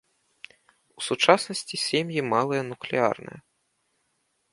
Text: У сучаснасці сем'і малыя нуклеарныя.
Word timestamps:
У 1.01 1.03
сучаснасці 1.07 1.75
сем'і 1.87 2.19
малыя 2.31 2.63
нуклеарныя. 2.71 3.39